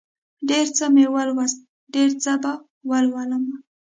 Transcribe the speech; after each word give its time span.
ډېر 0.49 0.67
څه 0.77 0.85
مې 0.93 1.05
ولوست، 1.13 1.59
ډېر 1.93 2.09
څه 2.23 2.31
به 2.41 2.53
ولولمه 2.89 3.57